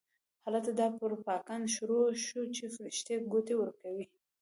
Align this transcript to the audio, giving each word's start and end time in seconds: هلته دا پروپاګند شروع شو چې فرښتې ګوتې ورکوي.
هلته 0.45 0.69
دا 0.79 0.87
پروپاګند 0.99 1.65
شروع 1.75 2.05
شو 2.25 2.41
چې 2.55 2.63
فرښتې 2.75 3.15
ګوتې 3.31 3.53
ورکوي. 3.57 4.05